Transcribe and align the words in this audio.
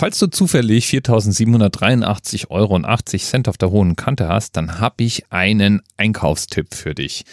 Falls 0.00 0.20
du 0.20 0.28
zufällig 0.28 0.86
4.783,80 0.86 2.50
Euro 2.50 2.76
auf 3.48 3.58
der 3.58 3.70
hohen 3.72 3.96
Kante 3.96 4.28
hast, 4.28 4.56
dann 4.56 4.78
habe 4.78 5.02
ich 5.02 5.32
einen 5.32 5.82
Einkaufstipp 5.96 6.72
für 6.72 6.94
dich. 6.94 7.24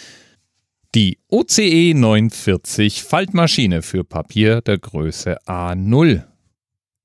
Die 0.96 1.20
OCE 1.30 1.94
940 1.94 3.04
Faltmaschine 3.04 3.84
für 3.84 4.04
Papier 4.04 4.62
der 4.62 4.80
Größe 4.80 5.38
A0. 5.46 6.24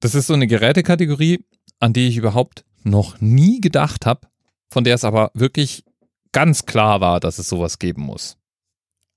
Das 0.00 0.14
ist 0.14 0.28
so 0.28 0.32
eine 0.32 0.46
Gerätekategorie, 0.46 1.44
an 1.78 1.92
die 1.92 2.08
ich 2.08 2.16
überhaupt 2.16 2.64
noch 2.82 3.20
nie 3.20 3.60
gedacht 3.60 4.06
habe, 4.06 4.28
von 4.70 4.84
der 4.84 4.94
es 4.94 5.04
aber 5.04 5.30
wirklich 5.34 5.84
ganz 6.32 6.64
klar 6.64 7.02
war, 7.02 7.20
dass 7.20 7.38
es 7.38 7.50
sowas 7.50 7.78
geben 7.78 8.00
muss. 8.00 8.38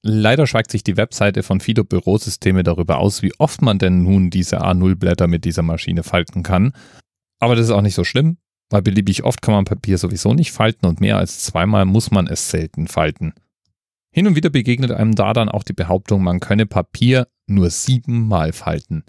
Leider 0.05 0.47
schweigt 0.47 0.69
sich 0.69 0.83
die 0.83 0.97
Webseite 0.97 1.43
von 1.43 1.61
Fido 1.61 1.85
Bürosysteme 1.85 2.63
darüber 2.63 2.97
aus, 2.97 3.21
wie 3.21 3.33
oft 3.39 3.61
man 3.61 3.79
denn 3.79 4.03
nun 4.03 4.29
diese 4.29 4.61
A0-Blätter 4.61 5.27
mit 5.27 5.45
dieser 5.45 5.61
Maschine 5.61 6.03
falten 6.03 6.43
kann. 6.43 6.73
Aber 7.39 7.55
das 7.55 7.65
ist 7.67 7.71
auch 7.71 7.81
nicht 7.81 7.95
so 7.95 8.03
schlimm, 8.03 8.37
weil 8.69 8.81
beliebig 8.81 9.23
oft 9.23 9.41
kann 9.41 9.53
man 9.53 9.63
Papier 9.63 9.97
sowieso 9.97 10.33
nicht 10.33 10.51
falten 10.51 10.87
und 10.87 10.99
mehr 10.99 11.17
als 11.17 11.45
zweimal 11.45 11.85
muss 11.85 12.11
man 12.11 12.27
es 12.27 12.51
selten 12.51 12.87
falten. 12.87 13.33
Hin 14.11 14.27
und 14.27 14.35
wieder 14.35 14.49
begegnet 14.49 14.91
einem 14.91 15.15
da 15.15 15.31
dann 15.31 15.47
auch 15.47 15.63
die 15.63 15.73
Behauptung, 15.73 16.21
man 16.21 16.41
könne 16.41 16.65
Papier 16.65 17.27
nur 17.47 17.69
siebenmal 17.69 18.51
falten. 18.51 19.05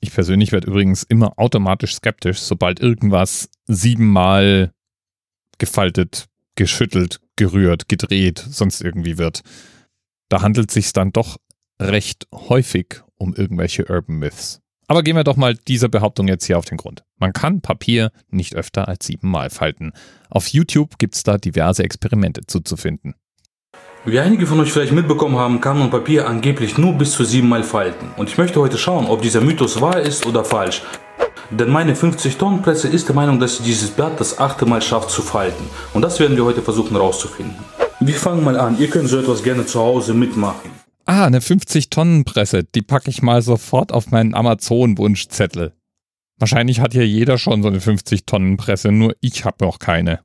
Ich 0.00 0.12
persönlich 0.12 0.50
werde 0.50 0.66
übrigens 0.66 1.04
immer 1.04 1.38
automatisch 1.38 1.94
skeptisch, 1.94 2.40
sobald 2.40 2.80
irgendwas 2.80 3.48
siebenmal 3.66 4.72
gefaltet, 5.58 6.26
geschüttelt, 6.56 7.20
gerührt, 7.36 7.88
gedreht, 7.88 8.44
sonst 8.50 8.82
irgendwie 8.82 9.18
wird 9.18 9.42
da 10.28 10.42
handelt 10.42 10.70
es 10.70 10.74
sich 10.74 10.92
dann 10.92 11.12
doch 11.12 11.36
recht 11.80 12.26
häufig 12.32 13.02
um 13.16 13.34
irgendwelche 13.34 13.86
Urban 13.86 14.16
Myths. 14.16 14.60
Aber 14.88 15.02
gehen 15.02 15.16
wir 15.16 15.24
doch 15.24 15.36
mal 15.36 15.54
dieser 15.54 15.88
Behauptung 15.88 16.28
jetzt 16.28 16.44
hier 16.44 16.58
auf 16.58 16.64
den 16.64 16.76
Grund. 16.76 17.02
Man 17.18 17.32
kann 17.32 17.60
Papier 17.60 18.12
nicht 18.28 18.54
öfter 18.54 18.86
als 18.86 19.06
siebenmal 19.06 19.50
falten. 19.50 19.92
Auf 20.30 20.48
YouTube 20.48 20.98
gibt 20.98 21.16
es 21.16 21.24
da 21.24 21.38
diverse 21.38 21.82
Experimente 21.82 22.42
zuzufinden. 22.46 23.14
Wie 24.04 24.20
einige 24.20 24.46
von 24.46 24.60
euch 24.60 24.72
vielleicht 24.72 24.92
mitbekommen 24.92 25.36
haben, 25.36 25.60
kann 25.60 25.78
man 25.78 25.90
Papier 25.90 26.28
angeblich 26.28 26.78
nur 26.78 26.92
bis 26.92 27.12
zu 27.12 27.24
siebenmal 27.24 27.64
falten. 27.64 28.10
Und 28.16 28.28
ich 28.28 28.38
möchte 28.38 28.60
heute 28.60 28.78
schauen, 28.78 29.06
ob 29.06 29.22
dieser 29.22 29.40
Mythos 29.40 29.80
wahr 29.80 30.00
ist 30.00 30.24
oder 30.26 30.44
falsch. 30.44 30.82
Denn 31.50 31.70
meine 31.70 31.94
50-Tonnen-Presse 31.94 32.88
ist 32.88 33.08
der 33.08 33.16
Meinung, 33.16 33.40
dass 33.40 33.58
sie 33.58 33.64
dieses 33.64 33.90
Blatt 33.90 34.20
das 34.20 34.38
achte 34.38 34.66
Mal 34.66 34.82
schafft 34.82 35.10
zu 35.10 35.22
falten. 35.22 35.64
Und 35.92 36.02
das 36.02 36.20
werden 36.20 36.36
wir 36.36 36.44
heute 36.44 36.62
versuchen 36.62 36.92
herauszufinden. 36.92 37.56
Wir 38.00 38.14
fangen 38.14 38.44
mal 38.44 38.58
an. 38.58 38.78
Ihr 38.78 38.88
könnt 38.88 39.08
so 39.08 39.18
etwas 39.18 39.42
gerne 39.42 39.64
zu 39.64 39.80
Hause 39.80 40.12
mitmachen. 40.12 40.70
Ah, 41.06 41.24
eine 41.24 41.40
50-Tonnen-Presse. 41.40 42.64
Die 42.64 42.82
packe 42.82 43.08
ich 43.08 43.22
mal 43.22 43.40
sofort 43.40 43.92
auf 43.92 44.10
meinen 44.10 44.34
Amazon-Wunschzettel. 44.34 45.72
Wahrscheinlich 46.38 46.80
hat 46.80 46.92
hier 46.92 47.06
jeder 47.06 47.38
schon 47.38 47.62
so 47.62 47.68
eine 47.68 47.78
50-Tonnen-Presse, 47.78 48.92
nur 48.92 49.14
ich 49.20 49.44
habe 49.44 49.64
noch 49.64 49.78
keine. 49.78 50.20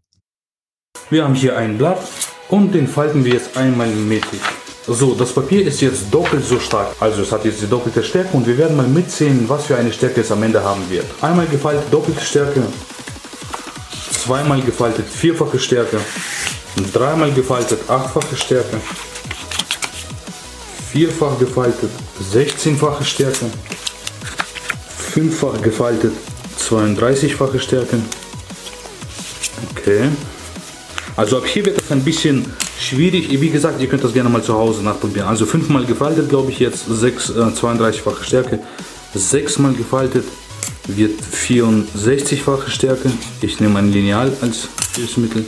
Wir 1.10 1.24
haben 1.24 1.36
hier 1.36 1.56
ein 1.58 1.78
Blatt 1.78 2.02
und 2.50 2.74
den 2.74 2.88
falten 2.88 3.24
wir 3.24 3.34
jetzt 3.34 3.56
einmal 3.56 3.88
mittig. 3.88 4.42
So, 4.88 5.16
das 5.16 5.34
Papier 5.34 5.66
ist 5.66 5.80
jetzt 5.80 6.12
doppelt 6.12 6.44
so 6.44 6.60
stark. 6.60 6.96
Also 7.00 7.22
es 7.22 7.32
hat 7.32 7.46
jetzt 7.46 7.62
die 7.62 7.68
doppelte 7.68 8.04
Stärke 8.04 8.36
und 8.36 8.46
wir 8.46 8.58
werden 8.58 8.76
mal 8.76 8.88
mitzählen, 8.88 9.48
was 9.48 9.68
für 9.68 9.78
eine 9.78 9.94
Stärke 9.94 10.22
es 10.22 10.32
am 10.32 10.44
Ende 10.44 10.62
haben 10.62 10.82
wird. 10.90 11.06
Einmal 11.22 11.46
gefaltet 11.46 11.86
doppelte 11.92 12.22
Stärke, 12.22 12.64
zweimal 14.12 14.62
gefaltet 14.62 15.08
vierfache 15.08 15.60
Stärke, 15.60 16.00
Dreimal 16.94 17.32
gefaltet, 17.32 17.80
achtfache 17.90 18.36
Stärke. 18.36 18.78
Vierfach 20.92 21.38
gefaltet, 21.40 21.90
16-fache 22.34 23.04
Stärke. 23.04 23.46
Fünffach 25.14 25.62
gefaltet, 25.62 26.14
32-fache 26.60 27.60
Stärke. 27.60 27.98
Okay. 29.72 30.10
Also 31.18 31.38
ab 31.38 31.46
hier 31.46 31.66
wird 31.66 31.82
es 31.82 31.92
ein 31.92 32.04
bisschen 32.04 32.46
schwierig. 32.80 33.30
Wie 33.30 33.50
gesagt, 33.50 33.82
ihr 33.82 33.88
könnt 33.88 34.04
das 34.04 34.14
gerne 34.14 34.30
mal 34.30 34.42
zu 34.42 34.54
Hause 34.54 34.82
nachprobieren. 34.82 35.28
Also 35.28 35.46
fünfmal 35.46 35.86
gefaltet, 35.86 36.30
glaube 36.30 36.52
ich 36.52 36.60
jetzt, 36.60 36.86
6, 36.88 37.30
äh, 37.30 37.34
32-fache 37.34 38.24
Stärke. 38.24 38.60
Sechsmal 39.14 39.74
gefaltet 39.74 40.26
wird 40.88 41.20
64-fache 41.22 42.70
Stärke. 42.70 43.12
Ich 43.42 43.60
nehme 43.60 43.80
ein 43.80 43.92
Lineal 43.92 44.32
als 44.42 44.70
Hilfsmittel. 44.96 45.46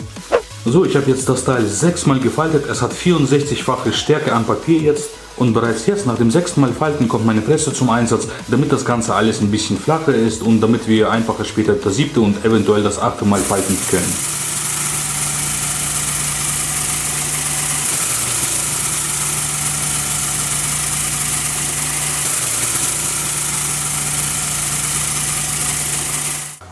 So, 0.66 0.86
ich 0.86 0.96
habe 0.96 1.12
jetzt 1.12 1.28
das 1.28 1.44
Teil 1.44 1.68
sechsmal 1.68 2.20
gefaltet. 2.20 2.66
Es 2.70 2.82
hat 2.82 2.94
64-fache 2.94 3.92
Stärke 3.92 4.34
an 4.34 4.46
Papier 4.46 4.80
jetzt. 4.80 5.10
Und 5.36 5.54
bereits 5.54 5.88
jetzt 5.88 6.06
nach 6.06 6.18
dem 6.18 6.32
sechsten 6.32 6.62
Mal 6.62 6.72
Falten 6.72 7.10
kommt 7.10 7.26
meine 7.26 7.42
Presse 7.42 7.74
zum 7.74 7.90
Einsatz, 7.90 8.28
damit 8.48 8.72
das 8.72 8.86
Ganze 8.86 9.14
alles 9.14 9.42
ein 9.42 9.52
bisschen 9.52 9.78
flacher 9.78 10.16
ist 10.16 10.42
und 10.42 10.62
damit 10.62 10.88
wir 10.88 11.12
einfacher 11.12 11.44
später 11.44 11.74
das 11.74 11.96
siebte 11.96 12.22
und 12.22 12.46
eventuell 12.46 12.84
das 12.84 12.98
achte 12.98 13.26
Mal 13.26 13.40
falten 13.40 13.76
können. 13.90 14.43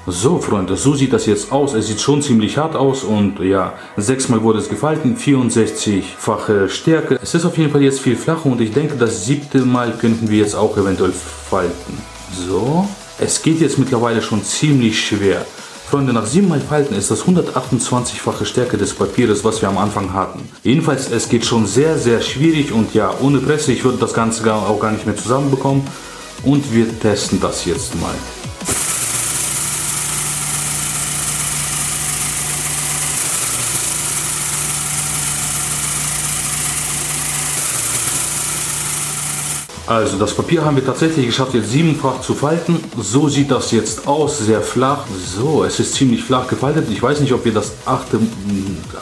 So, 0.07 0.39
Freunde, 0.39 0.75
so 0.77 0.95
sieht 0.95 1.13
das 1.13 1.27
jetzt 1.27 1.51
aus. 1.51 1.73
Es 1.75 1.85
sieht 1.85 2.01
schon 2.01 2.23
ziemlich 2.23 2.57
hart 2.57 2.75
aus 2.75 3.03
und 3.03 3.39
ja, 3.39 3.73
sechsmal 3.97 4.41
wurde 4.41 4.57
es 4.57 4.67
gefalten, 4.67 5.15
64-fache 5.15 6.69
Stärke. 6.69 7.19
Es 7.21 7.35
ist 7.35 7.45
auf 7.45 7.55
jeden 7.57 7.71
Fall 7.71 7.83
jetzt 7.83 7.99
viel 7.99 8.15
flacher 8.15 8.47
und 8.47 8.59
ich 8.61 8.73
denke, 8.73 8.95
das 8.95 9.25
siebte 9.25 9.59
Mal 9.59 9.93
könnten 9.99 10.27
wir 10.27 10.39
jetzt 10.39 10.55
auch 10.55 10.75
eventuell 10.75 11.11
falten. 11.11 12.01
So, 12.47 12.87
es 13.19 13.43
geht 13.43 13.61
jetzt 13.61 13.77
mittlerweile 13.77 14.23
schon 14.23 14.43
ziemlich 14.43 14.99
schwer. 14.99 15.45
Freunde, 15.87 16.13
nach 16.13 16.25
siebenmal 16.25 16.61
Falten 16.61 16.95
ist 16.95 17.11
das 17.11 17.25
128-fache 17.25 18.45
Stärke 18.45 18.77
des 18.77 18.95
Papieres, 18.95 19.43
was 19.43 19.61
wir 19.61 19.69
am 19.69 19.77
Anfang 19.77 20.13
hatten. 20.13 20.49
Jedenfalls, 20.63 21.11
es 21.11 21.29
geht 21.29 21.45
schon 21.45 21.67
sehr, 21.67 21.99
sehr 21.99 22.21
schwierig 22.21 22.71
und 22.71 22.95
ja, 22.95 23.13
ohne 23.21 23.37
Presse, 23.37 23.71
ich 23.71 23.83
würde 23.83 23.99
das 23.99 24.13
Ganze 24.13 24.51
auch 24.51 24.79
gar 24.79 24.91
nicht 24.91 25.05
mehr 25.05 25.17
zusammenbekommen. 25.17 25.83
Und 26.43 26.73
wir 26.73 26.87
testen 26.99 27.39
das 27.39 27.65
jetzt 27.65 27.93
mal. 28.01 28.15
Also 39.91 40.17
das 40.17 40.33
Papier 40.33 40.63
haben 40.63 40.77
wir 40.77 40.85
tatsächlich 40.85 41.25
geschafft, 41.25 41.53
jetzt 41.53 41.69
siebenfach 41.69 42.21
zu 42.21 42.33
falten. 42.33 42.79
So 42.97 43.27
sieht 43.27 43.51
das 43.51 43.71
jetzt 43.71 44.07
aus, 44.07 44.37
sehr 44.37 44.61
flach. 44.61 45.03
So, 45.35 45.65
es 45.65 45.81
ist 45.81 45.95
ziemlich 45.95 46.23
flach 46.23 46.47
gefaltet. 46.47 46.87
Ich 46.89 47.03
weiß 47.03 47.19
nicht, 47.19 47.33
ob 47.33 47.43
wir 47.43 47.53
das 47.53 47.73
achte, 47.85 48.17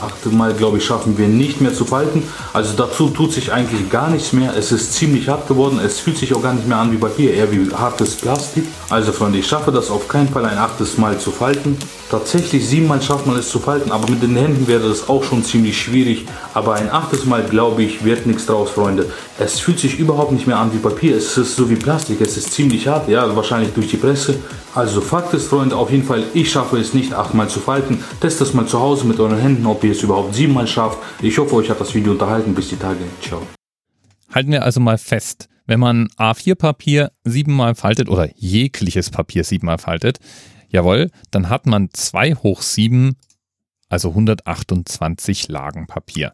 achte 0.01 0.29
Mal, 0.29 0.55
glaube 0.55 0.79
ich, 0.79 0.85
schaffen 0.85 1.15
wir 1.15 1.27
nicht 1.27 1.61
mehr 1.61 1.75
zu 1.75 1.85
falten. 1.85 2.23
Also 2.53 2.73
dazu 2.75 3.09
tut 3.09 3.31
sich 3.33 3.53
eigentlich 3.53 3.87
gar 3.91 4.09
nichts 4.09 4.33
mehr. 4.33 4.55
Es 4.57 4.71
ist 4.71 4.93
ziemlich 4.93 5.29
hart 5.29 5.47
geworden. 5.47 5.79
Es 5.79 5.99
fühlt 5.99 6.17
sich 6.17 6.33
auch 6.33 6.41
gar 6.41 6.55
nicht 6.55 6.67
mehr 6.67 6.77
an 6.77 6.91
wie 6.91 6.97
Papier, 6.97 7.35
eher 7.35 7.51
wie 7.51 7.71
hartes 7.71 8.15
Plastik. 8.15 8.63
Also 8.89 9.11
Freunde, 9.11 9.37
ich 9.37 9.45
schaffe 9.45 9.71
das 9.71 9.91
auf 9.91 10.07
keinen 10.07 10.29
Fall 10.29 10.45
ein 10.45 10.57
achtes 10.57 10.97
Mal 10.97 11.19
zu 11.19 11.29
falten. 11.29 11.77
Tatsächlich 12.09 12.67
siebenmal 12.67 12.99
schafft 13.03 13.27
man 13.27 13.37
es 13.37 13.49
zu 13.49 13.59
falten, 13.59 13.91
aber 13.91 14.09
mit 14.09 14.23
den 14.23 14.35
Händen 14.35 14.67
wäre 14.67 14.89
das 14.89 15.07
auch 15.09 15.23
schon 15.23 15.43
ziemlich 15.43 15.79
schwierig. 15.79 16.25
Aber 16.55 16.73
ein 16.73 16.89
achtes 16.89 17.25
Mal, 17.25 17.43
glaube 17.43 17.83
ich, 17.83 18.03
wird 18.03 18.25
nichts 18.25 18.47
draus, 18.47 18.71
Freunde. 18.71 19.05
Es 19.37 19.59
fühlt 19.59 19.79
sich 19.79 19.99
überhaupt 19.99 20.31
nicht 20.31 20.47
mehr 20.47 20.57
an 20.57 20.73
wie 20.73 20.79
Papier. 20.79 21.15
Es 21.15 21.37
ist 21.37 21.55
so 21.55 21.69
wie 21.69 21.75
Plastik. 21.75 22.19
Es 22.19 22.35
ist 22.35 22.51
ziemlich 22.51 22.87
hart, 22.87 23.07
ja, 23.09 23.35
wahrscheinlich 23.35 23.73
durch 23.73 23.89
die 23.89 23.97
Presse. 23.97 24.37
Also 24.73 25.01
Fakt 25.01 25.35
ist, 25.35 25.49
Freunde, 25.49 25.75
auf 25.75 25.91
jeden 25.91 26.03
Fall, 26.03 26.23
ich 26.33 26.51
schaffe 26.51 26.79
es 26.79 26.95
nicht 26.95 27.13
achtmal 27.13 27.47
zu 27.47 27.59
falten. 27.59 28.03
Testet 28.19 28.47
es 28.47 28.53
mal 28.55 28.65
zu 28.65 28.79
Hause 28.79 29.05
mit 29.05 29.19
euren 29.19 29.37
Händen, 29.37 29.67
ob 29.67 29.83
ihr 29.83 29.91
es 29.91 30.01
überhaupt 30.01 30.33
siebenmal 30.33 30.65
schafft. 30.65 30.97
Ich 31.21 31.37
hoffe, 31.37 31.53
euch 31.57 31.69
hat 31.69 31.79
das 31.79 31.93
Video 31.93 32.13
unterhalten. 32.13 32.55
Bis 32.55 32.69
die 32.69 32.77
Tage. 32.77 33.01
Ciao. 33.21 33.43
Halten 34.33 34.51
wir 34.51 34.63
also 34.63 34.79
mal 34.79 34.97
fest. 34.97 35.47
Wenn 35.67 35.79
man 35.79 36.07
A4-Papier 36.17 37.11
siebenmal 37.23 37.75
faltet 37.75 38.09
oder 38.09 38.29
jegliches 38.35 39.11
Papier 39.11 39.43
siebenmal 39.43 39.77
faltet, 39.77 40.17
Jawohl, 40.69 41.11
dann 41.31 41.49
hat 41.49 41.65
man 41.65 41.89
2 41.91 42.35
hoch 42.35 42.61
7, 42.61 43.15
also 43.89 44.09
128 44.09 45.47
Lagen 45.47 45.87
Papier. 45.87 46.33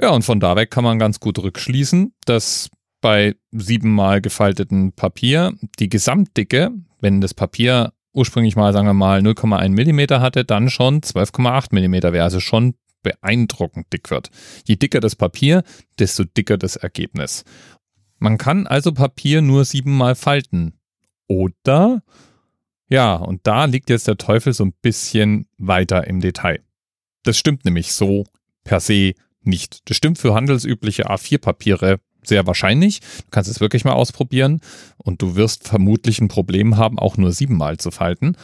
Ja, 0.00 0.10
und 0.10 0.22
von 0.22 0.38
da 0.38 0.54
weg 0.54 0.70
kann 0.70 0.84
man 0.84 0.98
ganz 0.98 1.18
gut 1.18 1.38
rückschließen, 1.38 2.14
dass 2.24 2.70
bei 3.00 3.34
siebenmal 3.52 4.20
gefalteten 4.20 4.92
Papier 4.92 5.54
die 5.78 5.88
Gesamtdicke, 5.88 6.70
wenn 7.00 7.20
das 7.20 7.34
Papier 7.34 7.92
ursprünglich 8.12 8.56
mal, 8.56 8.72
sagen 8.72 8.86
wir 8.86 8.94
mal, 8.94 9.20
0,1 9.20 9.68
mm 9.70 10.20
hatte, 10.20 10.44
dann 10.44 10.70
schon 10.70 11.00
12,8 11.00 11.72
mm 11.72 12.12
wäre, 12.12 12.22
also 12.22 12.40
schon 12.40 12.74
beeindruckend 13.02 13.92
dick 13.92 14.10
wird. 14.10 14.30
Je 14.66 14.76
dicker 14.76 15.00
das 15.00 15.16
Papier, 15.16 15.62
desto 15.98 16.24
dicker 16.24 16.58
das 16.58 16.76
Ergebnis. 16.76 17.44
Man 18.18 18.38
kann 18.38 18.66
also 18.66 18.92
Papier 18.92 19.42
nur 19.42 19.64
siebenmal 19.64 20.14
falten. 20.16 20.74
Oder 21.28 22.02
ja, 22.88 23.14
und 23.14 23.46
da 23.46 23.66
liegt 23.66 23.90
jetzt 23.90 24.08
der 24.08 24.16
Teufel 24.16 24.52
so 24.52 24.64
ein 24.64 24.72
bisschen 24.80 25.46
weiter 25.58 26.06
im 26.06 26.20
Detail. 26.20 26.60
Das 27.22 27.36
stimmt 27.36 27.64
nämlich 27.64 27.92
so 27.92 28.24
per 28.64 28.80
se 28.80 29.14
nicht. 29.42 29.88
Das 29.88 29.96
stimmt 29.96 30.18
für 30.18 30.34
handelsübliche 30.34 31.10
A4-Papiere 31.10 32.00
sehr 32.22 32.46
wahrscheinlich. 32.46 33.00
Du 33.00 33.30
kannst 33.30 33.50
es 33.50 33.60
wirklich 33.60 33.84
mal 33.84 33.92
ausprobieren 33.92 34.60
und 34.96 35.22
du 35.22 35.36
wirst 35.36 35.66
vermutlich 35.66 36.20
ein 36.20 36.28
Problem 36.28 36.76
haben, 36.76 36.98
auch 36.98 37.16
nur 37.16 37.32
siebenmal 37.32 37.78
zu 37.78 37.90
falten. 37.90 38.36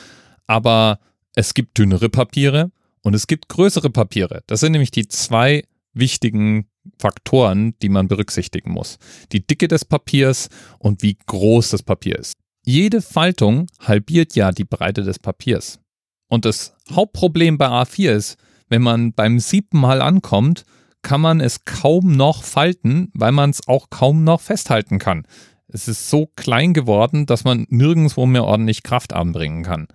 Aber 0.46 0.99
es 1.35 1.55
gibt 1.55 1.79
dünnere 1.79 2.08
Papiere 2.08 2.70
und 3.02 3.14
es 3.14 3.26
gibt 3.26 3.49
größere 3.49 3.91
Papiere. 3.91 4.43
Das 4.46 4.61
sind 4.61 4.73
nämlich 4.73 4.91
die 4.91 5.08
zwei 5.08 5.64
wichtigen 5.93 6.67
Faktoren, 6.99 7.75
die 7.81 7.88
man 7.88 8.08
berücksichtigen 8.08 8.70
muss. 8.70 8.99
Die 9.32 9.46
Dicke 9.46 9.69
des 9.69 9.85
Papiers 9.85 10.49
und 10.79 11.02
wie 11.02 11.17
groß 11.26 11.70
das 11.70 11.82
Papier 11.82 12.19
ist. 12.19 12.35
Jede 12.66 13.02
Faltung 13.02 13.66
halbiert 13.78 14.34
ja 14.34 14.50
die 14.50 14.64
Breite 14.64 15.02
des 15.02 15.19
Papiers. 15.19 15.81
Und 16.28 16.46
das 16.46 16.75
Hauptproblem 16.90 17.58
bei 17.58 17.66
A4 17.66 18.11
ist, 18.12 18.38
wenn 18.70 18.81
man 18.81 19.12
beim 19.12 19.38
siebten 19.38 19.78
Mal 19.78 20.00
ankommt, 20.00 20.64
kann 21.02 21.20
man 21.20 21.40
es 21.40 21.66
kaum 21.66 22.16
noch 22.16 22.43
falten, 22.43 23.11
weil 23.12 23.32
man 23.32 23.50
es 23.50 23.69
auch 23.69 23.90
kaum 23.90 24.25
noch 24.25 24.40
festhalten 24.40 24.99
kann. 24.99 25.26
Es 25.69 25.88
ist 25.88 26.08
so 26.08 26.26
klein 26.37 26.72
geworden, 26.72 27.26
dass 27.26 27.44
man 27.44 27.66
nirgendwo 27.69 28.25
mehr 28.25 28.44
ordentlich 28.44 28.82
Kraft 28.82 29.12
anbringen 29.12 29.62
kann. 29.62 29.87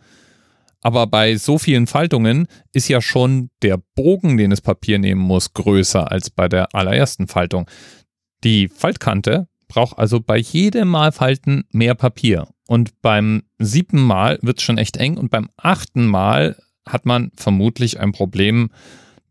Aber 0.82 1.08
bei 1.08 1.38
so 1.38 1.58
vielen 1.58 1.88
Faltungen 1.88 2.48
ist 2.72 2.88
ja 2.88 3.02
schon 3.02 3.50
der 3.64 3.82
Bogen, 3.96 4.38
den 4.38 4.52
das 4.52 4.62
Papier 4.62 5.00
nehmen 5.00 5.22
muss, 5.22 5.54
größer 5.54 6.12
als 6.12 6.30
bei 6.30 6.48
der 6.48 6.76
allerersten 6.76 7.28
Faltung. 7.28 7.68
Die 8.44 8.68
Faltkante 8.68 9.48
braucht 9.68 9.98
also 9.98 10.20
bei 10.20 10.38
jedem 10.38 10.90
Mal 10.90 11.12
Falten 11.12 11.64
mehr 11.72 11.96
Papier. 11.96 12.48
Und 12.70 13.02
beim 13.02 13.42
siebten 13.58 14.00
Mal 14.00 14.38
wird 14.44 14.60
es 14.60 14.64
schon 14.64 14.78
echt 14.78 14.98
eng 14.98 15.18
und 15.18 15.32
beim 15.32 15.50
achten 15.58 16.06
Mal 16.06 16.56
hat 16.88 17.08
man 17.08 17.32
vermutlich 17.36 18.00
ein 18.00 18.12
Problem, 18.12 18.70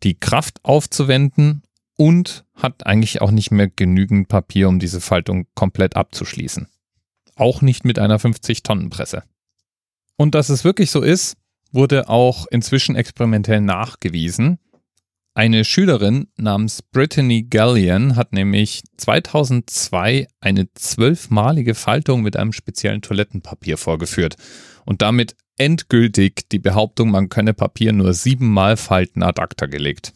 die 0.02 0.18
Kraft 0.18 0.58
aufzuwenden 0.64 1.62
und 1.96 2.44
hat 2.56 2.84
eigentlich 2.84 3.22
auch 3.22 3.30
nicht 3.30 3.52
mehr 3.52 3.68
genügend 3.68 4.26
Papier, 4.26 4.68
um 4.68 4.80
diese 4.80 5.00
Faltung 5.00 5.46
komplett 5.54 5.94
abzuschließen. 5.94 6.66
Auch 7.36 7.62
nicht 7.62 7.84
mit 7.84 8.00
einer 8.00 8.18
50-Tonnen-Presse. 8.18 9.22
Und 10.16 10.34
dass 10.34 10.48
es 10.48 10.64
wirklich 10.64 10.90
so 10.90 11.00
ist, 11.00 11.36
wurde 11.70 12.08
auch 12.08 12.44
inzwischen 12.50 12.96
experimentell 12.96 13.60
nachgewiesen. 13.60 14.58
Eine 15.38 15.64
Schülerin 15.64 16.26
namens 16.36 16.82
Brittany 16.82 17.44
Gallion 17.44 18.16
hat 18.16 18.32
nämlich 18.32 18.82
2002 18.96 20.26
eine 20.40 20.66
zwölfmalige 20.74 21.76
Faltung 21.76 22.22
mit 22.22 22.36
einem 22.36 22.52
speziellen 22.52 23.02
Toilettenpapier 23.02 23.76
vorgeführt 23.76 24.34
und 24.84 25.00
damit 25.00 25.36
endgültig 25.56 26.48
die 26.50 26.58
Behauptung, 26.58 27.12
man 27.12 27.28
könne 27.28 27.54
Papier 27.54 27.92
nur 27.92 28.14
siebenmal 28.14 28.76
falten 28.76 29.22
ad 29.22 29.40
acta 29.40 29.66
gelegt. 29.66 30.12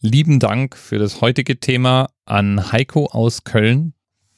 Lieben 0.00 0.40
Dank 0.40 0.78
für 0.78 0.98
das 0.98 1.20
heutige 1.20 1.60
Thema 1.60 2.08
an 2.24 2.72
Heiko 2.72 3.04
aus 3.04 3.44
Köln, 3.44 3.92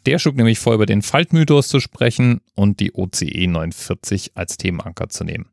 der 0.07 0.19
schlug 0.19 0.35
nämlich 0.35 0.59
vor, 0.59 0.75
über 0.75 0.87
den 0.87 1.03
Faltmythos 1.03 1.69
zu 1.69 1.79
sprechen 1.79 2.41
und 2.57 2.81
die 2.81 2.95
OCE 2.95 3.47
49 3.47 4.33
als 4.35 4.57
Themenanker 4.57 5.09
zu 5.09 5.23
nehmen. 5.23 5.51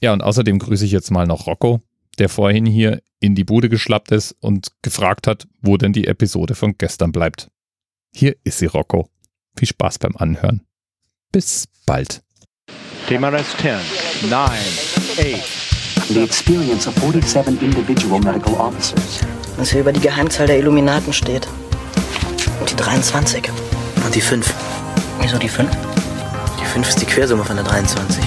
Ja, 0.00 0.14
und 0.14 0.22
außerdem 0.22 0.58
grüße 0.58 0.86
ich 0.86 0.92
jetzt 0.92 1.10
mal 1.10 1.26
noch 1.26 1.46
Rocco, 1.46 1.82
der 2.18 2.30
vorhin 2.30 2.64
hier 2.64 3.02
in 3.20 3.34
die 3.34 3.44
Bude 3.44 3.68
geschlappt 3.68 4.10
ist 4.10 4.32
und 4.40 4.72
gefragt 4.82 5.26
hat, 5.26 5.46
wo 5.60 5.76
denn 5.76 5.92
die 5.92 6.06
Episode 6.06 6.54
von 6.54 6.76
gestern 6.76 7.12
bleibt. 7.12 7.50
Hier 8.14 8.36
ist 8.44 8.58
sie, 8.58 8.66
Rocco. 8.66 9.08
Viel 9.56 9.68
Spaß 9.68 9.98
beim 9.98 10.16
Anhören. 10.16 10.62
Bis 11.30 11.68
bald. 11.86 12.22
Thema 13.08 13.28
Rest 13.28 13.56
10, 13.60 13.78
9, 14.28 14.50
8. 14.50 15.60
The 16.08 16.22
experience 16.22 16.88
of 16.88 16.94
47 16.96 17.62
individual 17.62 18.20
medical 18.20 18.54
officers. 18.54 19.20
Was 19.56 19.70
hier 19.70 19.82
über 19.82 19.92
die 19.92 20.00
Geheimzahl 20.00 20.46
der 20.46 20.58
Illuminaten 20.58 21.12
steht. 21.12 21.46
Und 22.58 22.70
die 22.70 22.76
23. 22.76 23.48
Und 24.04 24.14
die 24.14 24.20
5. 24.20 24.52
Wieso 25.20 25.38
die 25.38 25.48
5? 25.48 25.70
Die 26.60 26.64
5 26.64 26.88
ist 26.88 27.00
die 27.00 27.06
Quersumme 27.06 27.44
von 27.44 27.56
der 27.56 27.64
23. 27.64 28.24